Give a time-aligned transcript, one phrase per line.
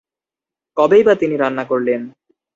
[0.77, 2.01] কবেই বা তিনি রান্না করলেন?